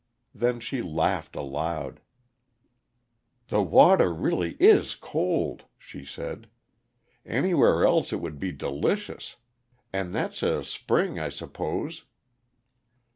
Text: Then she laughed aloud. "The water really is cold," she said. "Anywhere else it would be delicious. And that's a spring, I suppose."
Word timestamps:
Then 0.33 0.59
she 0.59 0.81
laughed 0.81 1.35
aloud. 1.35 1.99
"The 3.49 3.61
water 3.61 4.11
really 4.11 4.53
is 4.59 4.95
cold," 4.95 5.65
she 5.77 6.03
said. 6.05 6.49
"Anywhere 7.23 7.85
else 7.85 8.11
it 8.11 8.19
would 8.19 8.39
be 8.39 8.51
delicious. 8.51 9.35
And 9.93 10.11
that's 10.11 10.41
a 10.41 10.63
spring, 10.63 11.19
I 11.19 11.29
suppose." 11.29 12.05